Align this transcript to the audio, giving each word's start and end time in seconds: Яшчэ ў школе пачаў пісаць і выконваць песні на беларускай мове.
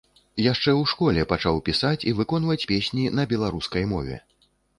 Яшчэ 0.51 0.69
ў 0.69 0.87
школе 0.91 1.25
пачаў 1.33 1.59
пісаць 1.67 2.05
і 2.13 2.15
выконваць 2.21 2.67
песні 2.73 3.05
на 3.19 3.27
беларускай 3.37 3.87
мове. 3.95 4.21